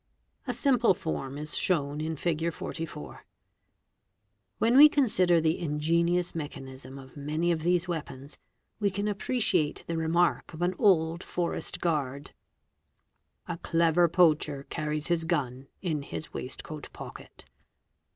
A 0.47 0.53
simple 0.55 0.95
form 0.95 1.37
is 1.37 1.55
shown 1.55 2.01
in 2.01 2.15
Fig. 2.15 2.51
44.— 2.51 2.71
—s 2.73 2.89
Fig. 2.89 2.89
44. 2.89 3.25
When 4.57 4.75
we 4.75 4.89
consider 4.89 5.39
the 5.39 5.59
ingenious 5.59 6.33
mechanism 6.33 6.97
of 6.97 7.15
many 7.15 7.51
of 7.51 7.61
these 7.61 7.87
weapons 7.87 8.39
we 8.79 8.89
can 8.89 9.07
appreciate 9.07 9.83
the 9.85 9.97
remark 9.97 10.55
of 10.55 10.63
an 10.63 10.73
old 10.79 11.21
forest 11.21 11.81
guard, 11.81 12.31
"A 13.47 13.59
clever 13.59 14.07
poacher 14.07 14.63
carries 14.71 15.05
his 15.05 15.23
gun 15.25 15.67
in 15.83 16.01
his 16.01 16.33
waist 16.33 16.63
coat 16.63 16.89
pocket". 16.93 17.45